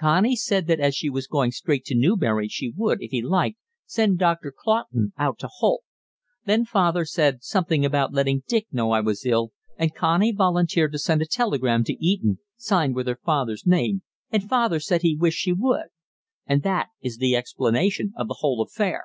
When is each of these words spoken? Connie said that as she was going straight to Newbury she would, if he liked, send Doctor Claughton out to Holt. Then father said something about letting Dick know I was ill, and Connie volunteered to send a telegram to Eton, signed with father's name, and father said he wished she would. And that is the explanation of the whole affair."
Connie 0.00 0.36
said 0.36 0.66
that 0.68 0.80
as 0.80 0.94
she 0.94 1.10
was 1.10 1.26
going 1.26 1.50
straight 1.50 1.84
to 1.84 1.94
Newbury 1.94 2.48
she 2.48 2.70
would, 2.74 3.02
if 3.02 3.10
he 3.10 3.20
liked, 3.20 3.58
send 3.84 4.18
Doctor 4.18 4.50
Claughton 4.50 5.12
out 5.18 5.38
to 5.40 5.46
Holt. 5.56 5.82
Then 6.46 6.64
father 6.64 7.04
said 7.04 7.42
something 7.42 7.84
about 7.84 8.10
letting 8.14 8.44
Dick 8.48 8.66
know 8.72 8.92
I 8.92 9.02
was 9.02 9.26
ill, 9.26 9.52
and 9.76 9.94
Connie 9.94 10.32
volunteered 10.32 10.92
to 10.92 10.98
send 10.98 11.20
a 11.20 11.26
telegram 11.26 11.84
to 11.84 12.02
Eton, 12.02 12.38
signed 12.56 12.94
with 12.94 13.08
father's 13.26 13.66
name, 13.66 14.00
and 14.30 14.48
father 14.48 14.80
said 14.80 15.02
he 15.02 15.14
wished 15.20 15.36
she 15.40 15.52
would. 15.52 15.88
And 16.46 16.62
that 16.62 16.88
is 17.02 17.18
the 17.18 17.36
explanation 17.36 18.14
of 18.16 18.26
the 18.28 18.36
whole 18.40 18.62
affair." 18.62 19.04